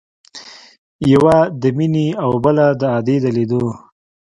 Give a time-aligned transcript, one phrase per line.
[1.11, 3.65] يوه د مينې او بله د ادې د ليدو.